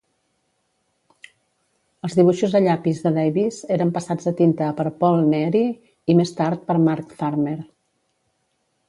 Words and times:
Els 2.07 2.15
dibuixos 2.19 2.55
a 2.59 2.61
llapis 2.67 3.01
de 3.03 3.11
Davis 3.17 3.59
eren 3.75 3.91
passats 3.97 4.31
a 4.31 4.33
tinta 4.39 4.71
per 4.79 4.87
Paul 5.05 5.21
Neary 5.35 5.63
i, 5.69 5.77
més 6.23 6.33
tard, 6.41 6.65
per 6.71 6.79
Mark 6.87 7.15
Farmer. 7.21 7.55